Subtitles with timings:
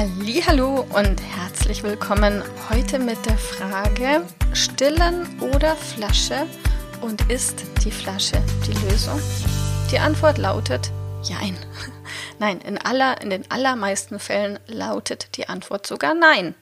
[0.00, 6.46] Hallo und herzlich willkommen heute mit der Frage Stillen oder Flasche
[7.02, 9.20] und ist die Flasche die Lösung?
[9.92, 10.90] Die Antwort lautet
[11.22, 11.54] Jein.
[12.38, 16.54] Nein, in, aller, in den allermeisten Fällen lautet die Antwort sogar Nein.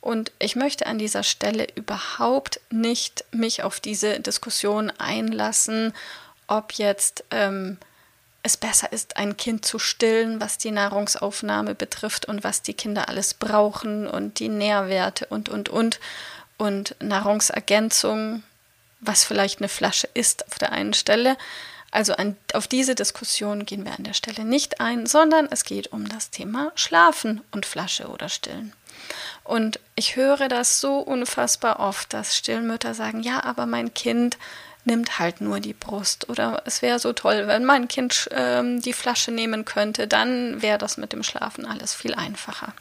[0.00, 5.92] Und ich möchte an dieser Stelle überhaupt nicht mich auf diese Diskussion einlassen,
[6.46, 7.76] ob jetzt ähm,
[8.42, 13.08] es besser ist, ein Kind zu stillen, was die Nahrungsaufnahme betrifft und was die Kinder
[13.08, 16.00] alles brauchen und die Nährwerte und, und, und.
[16.56, 18.42] Und Nahrungsergänzung,
[19.00, 21.36] was vielleicht eine Flasche ist auf der einen Stelle.
[21.90, 25.92] Also an, auf diese Diskussion gehen wir an der Stelle nicht ein, sondern es geht
[25.92, 28.72] um das Thema Schlafen und Flasche oder Stillen.
[29.44, 34.36] Und ich höre das so unfassbar oft, dass Stillmütter sagen, ja, aber mein Kind
[34.84, 36.28] nimmt halt nur die Brust.
[36.28, 40.78] Oder es wäre so toll, wenn mein Kind ähm, die Flasche nehmen könnte, dann wäre
[40.78, 42.72] das mit dem Schlafen alles viel einfacher.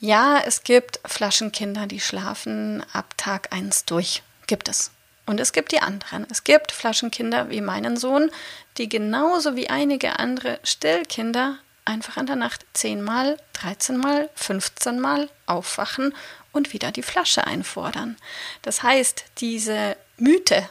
[0.00, 4.22] Ja, es gibt Flaschenkinder, die schlafen ab Tag 1 durch.
[4.46, 4.92] Gibt es.
[5.26, 6.26] Und es gibt die anderen.
[6.30, 8.30] Es gibt Flaschenkinder wie meinen Sohn,
[8.78, 15.28] die genauso wie einige andere Stillkinder einfach in der Nacht zehnmal, 13 Mal, 15 Mal
[15.46, 16.14] aufwachen
[16.52, 18.16] und wieder die Flasche einfordern.
[18.62, 20.68] Das heißt, diese Mythe,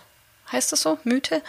[0.51, 1.41] heißt das so, Mythe,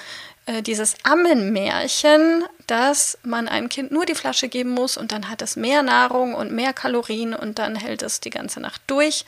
[0.47, 5.43] äh, dieses Ammenmärchen, dass man einem Kind nur die Flasche geben muss und dann hat
[5.43, 9.25] es mehr Nahrung und mehr Kalorien und dann hält es die ganze Nacht durch.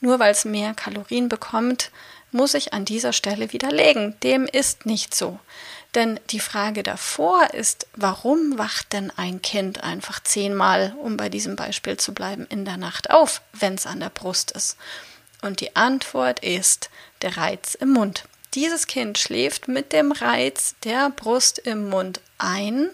[0.00, 1.90] Nur weil es mehr Kalorien bekommt,
[2.32, 4.16] muss ich an dieser Stelle widerlegen.
[4.22, 5.38] Dem ist nicht so.
[5.94, 11.54] Denn die Frage davor ist, warum wacht denn ein Kind einfach zehnmal, um bei diesem
[11.54, 14.78] Beispiel zu bleiben, in der Nacht auf, wenn es an der Brust ist?
[15.42, 16.88] Und die Antwort ist
[17.20, 18.24] der Reiz im Mund.
[18.54, 22.88] Dieses Kind schläft mit dem Reiz der Brust im Mund ein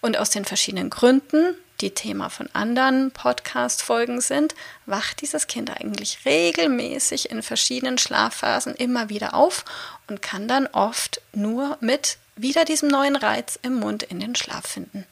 [0.00, 4.54] und aus den verschiedenen Gründen, die Thema von anderen Podcast-Folgen sind,
[4.84, 9.64] wacht dieses Kind eigentlich regelmäßig in verschiedenen Schlafphasen immer wieder auf
[10.08, 14.66] und kann dann oft nur mit wieder diesem neuen Reiz im Mund in den Schlaf
[14.66, 15.06] finden.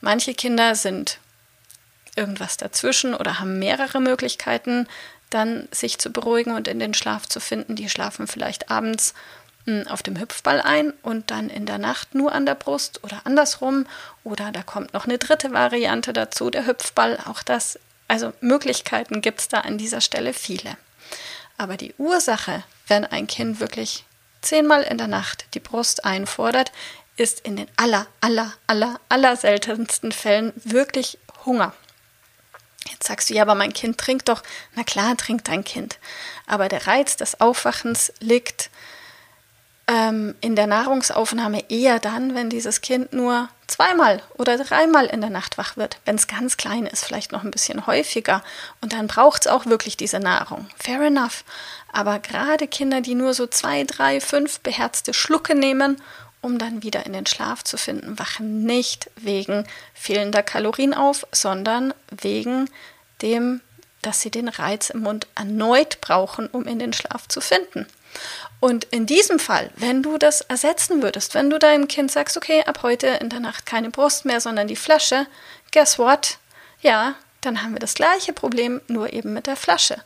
[0.00, 1.18] Manche Kinder sind
[2.16, 4.86] irgendwas dazwischen oder haben mehrere Möglichkeiten,
[5.30, 7.76] dann sich zu beruhigen und in den Schlaf zu finden.
[7.76, 9.14] Die schlafen vielleicht abends
[9.66, 13.20] hm, auf dem Hüpfball ein und dann in der Nacht nur an der Brust oder
[13.24, 13.86] andersrum.
[14.24, 17.18] Oder da kommt noch eine dritte Variante dazu, der Hüpfball.
[17.26, 17.78] Auch das,
[18.08, 20.76] also Möglichkeiten gibt es da an dieser Stelle viele.
[21.56, 24.04] Aber die Ursache, wenn ein Kind wirklich
[24.40, 26.72] zehnmal in der Nacht die Brust einfordert,
[27.16, 31.74] ist in den aller, aller, aller, aller seltensten Fällen wirklich Hunger.
[32.98, 34.42] Jetzt sagst du, ja, aber mein Kind trinkt doch.
[34.74, 35.98] Na klar, trinkt dein Kind.
[36.48, 38.70] Aber der Reiz des Aufwachens liegt
[39.86, 45.30] ähm, in der Nahrungsaufnahme eher dann, wenn dieses Kind nur zweimal oder dreimal in der
[45.30, 46.00] Nacht wach wird.
[46.06, 48.42] Wenn es ganz klein ist, vielleicht noch ein bisschen häufiger.
[48.80, 50.66] Und dann braucht es auch wirklich diese Nahrung.
[50.76, 51.44] Fair enough.
[51.92, 56.02] Aber gerade Kinder, die nur so zwei, drei, fünf beherzte Schlucke nehmen
[56.40, 61.92] um dann wieder in den Schlaf zu finden, wachen nicht wegen fehlender Kalorien auf, sondern
[62.10, 62.70] wegen
[63.22, 63.60] dem,
[64.02, 67.86] dass sie den Reiz im Mund erneut brauchen, um in den Schlaf zu finden.
[68.60, 72.62] Und in diesem Fall, wenn du das ersetzen würdest, wenn du deinem Kind sagst, okay,
[72.64, 75.26] ab heute in der Nacht keine Brust mehr, sondern die Flasche,
[75.72, 76.38] guess what?
[76.80, 80.02] Ja, dann haben wir das gleiche Problem, nur eben mit der Flasche.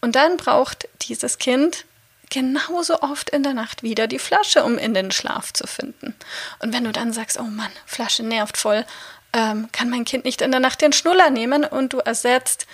[0.00, 1.84] Und dann braucht dieses Kind
[2.34, 6.16] genauso oft in der Nacht wieder die Flasche, um in den Schlaf zu finden.
[6.58, 8.84] Und wenn du dann sagst, oh Mann, Flasche nervt voll,
[9.32, 12.66] ähm, kann mein Kind nicht in der Nacht den Schnuller nehmen und du ersetzt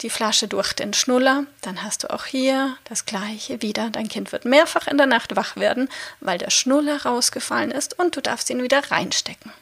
[0.00, 3.88] die Flasche durch den Schnuller, dann hast du auch hier das gleiche wieder.
[3.90, 5.88] Dein Kind wird mehrfach in der Nacht wach werden,
[6.18, 9.52] weil der Schnuller rausgefallen ist und du darfst ihn wieder reinstecken.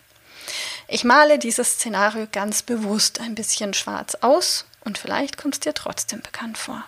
[0.89, 5.75] Ich male dieses Szenario ganz bewusst ein bisschen schwarz aus, und vielleicht kommt es dir
[5.75, 6.83] trotzdem bekannt vor.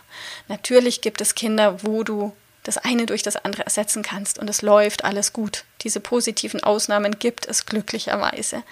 [0.49, 4.63] Natürlich gibt es Kinder, wo du das eine durch das andere ersetzen kannst und es
[4.63, 5.65] läuft alles gut.
[5.83, 8.63] Diese positiven Ausnahmen gibt es glücklicherweise.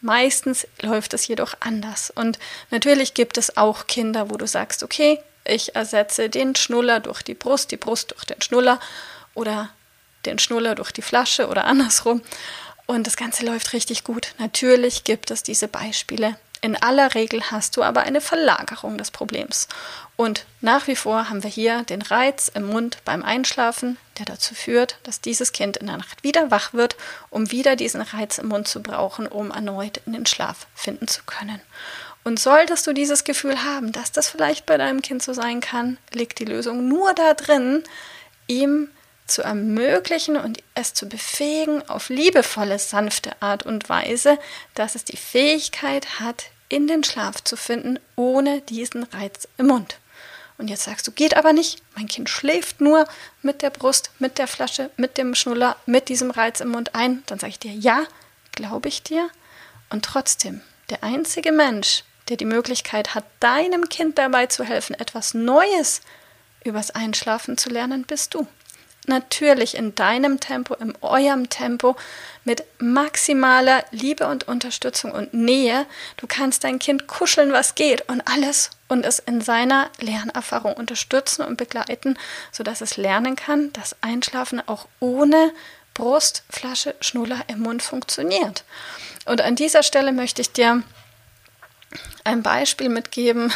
[0.00, 2.10] Meistens läuft es jedoch anders.
[2.10, 2.38] Und
[2.70, 7.34] natürlich gibt es auch Kinder, wo du sagst, okay, ich ersetze den Schnuller durch die
[7.34, 8.80] Brust, die Brust durch den Schnuller
[9.34, 9.70] oder
[10.26, 12.22] den Schnuller durch die Flasche oder andersrum.
[12.86, 14.34] und das Ganze läuft richtig gut.
[14.38, 16.36] Natürlich gibt es diese Beispiele.
[16.66, 19.68] In aller Regel hast du aber eine Verlagerung des Problems.
[20.16, 24.52] Und nach wie vor haben wir hier den Reiz im Mund beim Einschlafen, der dazu
[24.52, 26.96] führt, dass dieses Kind in der Nacht wieder wach wird,
[27.30, 31.22] um wieder diesen Reiz im Mund zu brauchen, um erneut in den Schlaf finden zu
[31.22, 31.60] können.
[32.24, 35.98] Und solltest du dieses Gefühl haben, dass das vielleicht bei deinem Kind so sein kann,
[36.12, 37.84] liegt die Lösung nur da drin,
[38.48, 38.88] ihm
[39.28, 44.36] zu ermöglichen und es zu befähigen auf liebevolle, sanfte Art und Weise,
[44.74, 49.98] dass es die Fähigkeit hat, in den Schlaf zu finden, ohne diesen Reiz im Mund.
[50.58, 51.82] Und jetzt sagst du, geht aber nicht.
[51.94, 53.06] Mein Kind schläft nur
[53.42, 57.22] mit der Brust, mit der Flasche, mit dem Schnuller, mit diesem Reiz im Mund ein.
[57.26, 58.04] Dann sage ich dir, ja,
[58.52, 59.28] glaube ich dir.
[59.90, 65.34] Und trotzdem, der einzige Mensch, der die Möglichkeit hat, deinem Kind dabei zu helfen, etwas
[65.34, 66.00] Neues
[66.64, 68.48] übers Einschlafen zu lernen, bist du
[69.08, 71.96] natürlich in deinem Tempo, in eurem Tempo,
[72.44, 75.86] mit maximaler Liebe und Unterstützung und Nähe.
[76.16, 81.42] Du kannst dein Kind kuscheln, was geht und alles und es in seiner Lernerfahrung unterstützen
[81.42, 82.18] und begleiten,
[82.52, 85.52] sodass es lernen kann, dass Einschlafen auch ohne
[85.94, 88.64] Brust, Flasche, Schnuller im Mund funktioniert.
[89.24, 90.82] Und an dieser Stelle möchte ich dir
[92.24, 93.52] ein Beispiel mitgeben,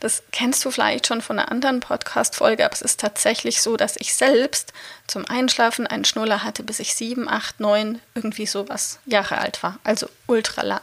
[0.00, 3.96] das kennst du vielleicht schon von einer anderen Podcast-Folge, aber es ist tatsächlich so, dass
[3.96, 4.72] ich selbst
[5.06, 9.78] zum Einschlafen einen Schnuller hatte, bis ich sieben, acht, neun, irgendwie sowas Jahre alt war.
[9.84, 10.82] Also ultra lang.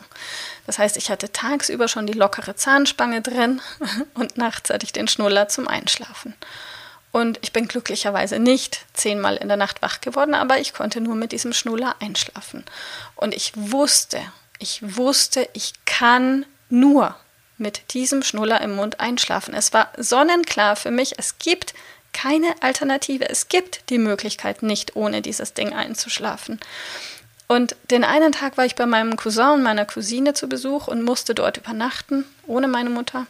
[0.66, 3.62] Das heißt, ich hatte tagsüber schon die lockere Zahnspange drin
[4.14, 6.36] und nachts hatte ich den Schnuller zum Einschlafen.
[7.12, 11.16] Und ich bin glücklicherweise nicht zehnmal in der Nacht wach geworden, aber ich konnte nur
[11.16, 12.64] mit diesem Schnuller einschlafen.
[13.16, 14.22] Und ich wusste,
[14.60, 17.16] ich wusste, ich kann nur
[17.60, 19.54] mit diesem Schnuller im Mund einschlafen.
[19.54, 21.74] Es war sonnenklar für mich, es gibt
[22.14, 23.30] keine Alternative.
[23.30, 26.60] Es gibt die Möglichkeit, nicht ohne dieses Ding einzuschlafen.
[27.48, 31.04] Und den einen Tag war ich bei meinem Cousin und meiner Cousine zu Besuch und
[31.04, 33.26] musste dort übernachten, ohne meine Mutter.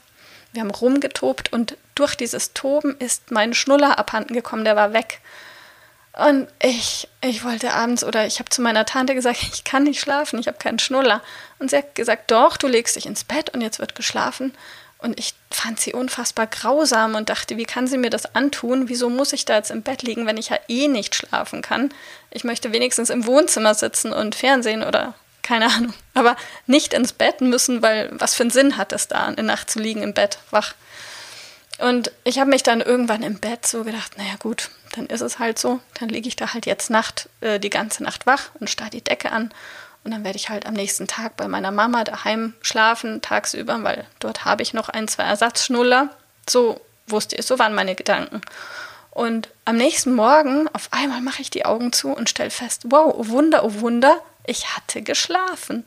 [0.52, 5.22] Wir haben rumgetobt und durch dieses Toben ist mein Schnuller abhanden gekommen, der war weg.
[6.28, 10.02] Und ich, ich wollte abends oder ich habe zu meiner Tante gesagt, ich kann nicht
[10.02, 11.22] schlafen, ich habe keinen Schnuller.
[11.60, 14.54] Und sie hat gesagt, doch, du legst dich ins Bett und jetzt wird geschlafen.
[14.98, 18.90] Und ich fand sie unfassbar grausam und dachte, wie kann sie mir das antun?
[18.90, 21.94] Wieso muss ich da jetzt im Bett liegen, wenn ich ja eh nicht schlafen kann?
[22.32, 25.94] Ich möchte wenigstens im Wohnzimmer sitzen und Fernsehen oder keine Ahnung.
[26.16, 26.36] Aber
[26.68, 29.80] nicht ins Bett müssen, weil was für einen Sinn hat es da, eine Nacht zu
[29.80, 30.74] liegen im Bett, wach?
[31.80, 35.40] Und ich habe mich dann irgendwann im Bett so gedacht, naja gut, dann ist es
[35.40, 35.80] halt so.
[36.00, 39.04] Dann liege ich da halt jetzt Nacht, äh, die ganze Nacht wach und starre die
[39.04, 39.52] Decke an.
[40.04, 44.06] Und dann werde ich halt am nächsten Tag bei meiner Mama daheim schlafen, tagsüber, weil
[44.20, 46.10] dort habe ich noch ein, zwei Ersatzschnuller.
[46.50, 48.42] So wusste ich, so waren meine Gedanken.
[49.12, 53.14] Und am nächsten Morgen, auf einmal mache ich die Augen zu und stelle fest, wow,
[53.16, 55.86] oh Wunder, oh Wunder, ich hatte geschlafen.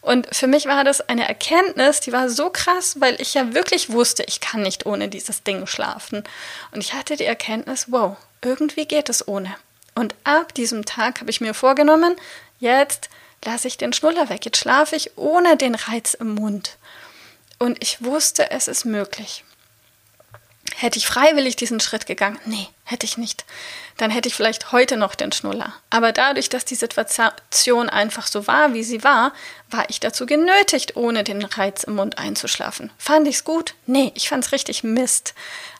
[0.00, 3.90] Und für mich war das eine Erkenntnis, die war so krass, weil ich ja wirklich
[3.90, 6.24] wusste, ich kann nicht ohne dieses Ding schlafen.
[6.72, 9.54] Und ich hatte die Erkenntnis, wow, irgendwie geht es ohne.
[9.94, 12.16] Und ab diesem Tag habe ich mir vorgenommen,
[12.58, 13.10] jetzt
[13.44, 16.76] lasse ich den Schnuller weg, jetzt schlafe ich ohne den Reiz im Mund.
[17.58, 19.44] Und ich wusste, es ist möglich.
[20.76, 22.38] Hätte ich freiwillig diesen Schritt gegangen?
[22.44, 23.44] Nee, hätte ich nicht.
[23.96, 25.74] Dann hätte ich vielleicht heute noch den Schnuller.
[25.90, 29.32] Aber dadurch, dass die Situation einfach so war, wie sie war,
[29.68, 32.90] war ich dazu genötigt, ohne den Reiz im Mund einzuschlafen.
[32.98, 33.74] Fand ich's gut?
[33.86, 35.34] Nee, ich fand's richtig Mist.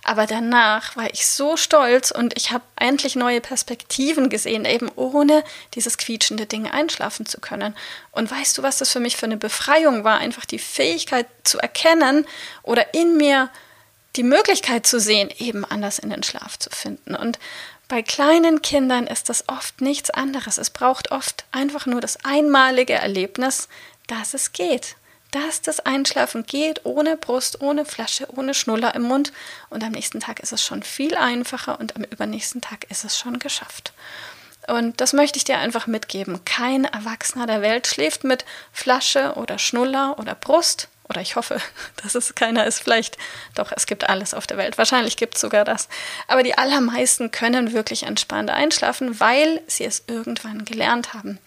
[0.04, 5.44] Aber danach war ich so stolz und ich habe endlich neue Perspektiven gesehen, eben ohne
[5.74, 7.74] dieses quietschende Ding einschlafen zu können.
[8.12, 10.18] Und weißt du, was das für mich für eine Befreiung war?
[10.18, 12.26] Einfach die Fähigkeit zu erkennen
[12.62, 13.50] oder in mir
[14.16, 17.14] die Möglichkeit zu sehen, eben anders in den Schlaf zu finden.
[17.14, 17.38] Und
[17.88, 20.58] bei kleinen Kindern ist das oft nichts anderes.
[20.58, 23.68] Es braucht oft einfach nur das einmalige Erlebnis,
[24.06, 24.96] dass es geht.
[25.32, 29.32] Dass das Einschlafen geht, ohne Brust, ohne Flasche, ohne Schnuller im Mund.
[29.70, 33.18] Und am nächsten Tag ist es schon viel einfacher und am übernächsten Tag ist es
[33.18, 33.92] schon geschafft.
[34.66, 36.44] Und das möchte ich dir einfach mitgeben.
[36.44, 41.60] Kein Erwachsener der Welt schläft mit Flasche oder Schnuller oder Brust, oder ich hoffe,
[42.02, 42.82] dass es keiner ist.
[42.82, 43.18] Vielleicht,
[43.54, 44.78] doch, es gibt alles auf der Welt.
[44.78, 45.88] Wahrscheinlich gibt es sogar das.
[46.28, 51.38] Aber die allermeisten können wirklich entspannt einschlafen, weil sie es irgendwann gelernt haben.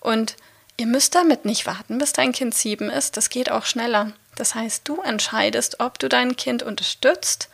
[0.00, 0.36] Und
[0.76, 3.16] ihr müsst damit nicht warten, bis dein Kind sieben ist.
[3.16, 4.12] Das geht auch schneller.
[4.36, 7.48] Das heißt, du entscheidest, ob du dein Kind unterstützt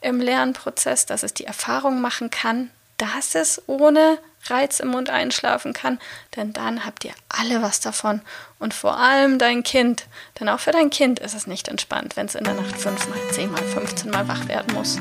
[0.00, 5.72] im Lernprozess, dass es die Erfahrung machen kann, dass es ohne Reiz im Mund einschlafen
[5.72, 5.98] kann,
[6.36, 8.20] denn dann habt ihr alle was davon
[8.58, 10.06] und vor allem dein Kind,
[10.38, 13.18] denn auch für dein Kind ist es nicht entspannt, wenn es in der Nacht fünfmal,
[13.32, 14.98] zehnmal, 15 Mal wach werden muss.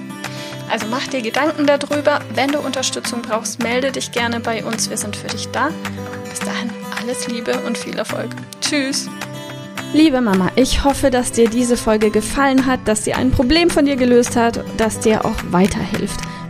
[0.70, 2.20] Also mach dir Gedanken darüber.
[2.36, 4.90] Wenn du Unterstützung brauchst, melde dich gerne bei uns.
[4.90, 5.70] Wir sind für dich da.
[6.30, 6.70] Bis dahin,
[7.00, 8.30] alles Liebe und viel Erfolg.
[8.62, 9.10] Tschüss.
[9.94, 13.86] Liebe Mama, ich hoffe, dass dir diese Folge gefallen hat, dass sie ein Problem von
[13.86, 16.20] dir gelöst hat, dass dir auch weiterhilft.